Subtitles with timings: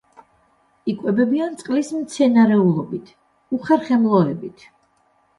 [0.91, 3.11] იკვებებიან წყლის მცენარეულობით,
[3.59, 4.65] უხერხემლოებით.